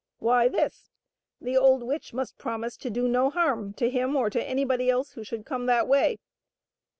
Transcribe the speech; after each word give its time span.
Why, 0.17 0.47
this! 0.47 0.89
The 1.39 1.55
old 1.55 1.83
witch 1.83 2.11
must 2.11 2.39
promise 2.39 2.75
to 2.77 2.89
do 2.89 3.07
no 3.07 3.29
harm 3.29 3.73
to 3.73 3.87
him 3.87 4.15
or 4.15 4.31
to 4.31 4.43
anybody 4.43 4.89
else 4.89 5.11
who 5.11 5.23
should 5.23 5.45
come 5.45 5.67
that 5.67 5.87
way. 5.87 6.17